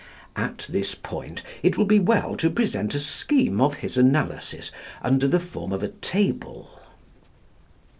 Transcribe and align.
At 0.35 0.65
this 0.67 0.95
point 0.95 1.43
it 1.61 1.77
will 1.77 1.85
be 1.85 1.99
well 1.99 2.35
to 2.37 2.49
present 2.49 2.95
a 2.95 2.99
scheme 2.99 3.61
of 3.61 3.75
his 3.85 3.97
analysis 3.99 4.71
under 5.03 5.27
the 5.27 5.39
form 5.39 5.71
of 5.71 5.83
a 5.83 5.89
table. 5.89 6.81